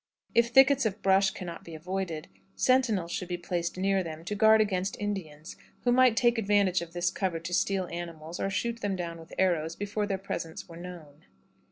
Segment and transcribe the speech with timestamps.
[0.33, 4.33] If thickets of brush can not be avoided, sentinels should be placed near them, to
[4.33, 8.81] guard against Indians, who might take advantage of this cover to steal animals, or shoot
[8.81, 11.25] them down with arrows, before their presence were known.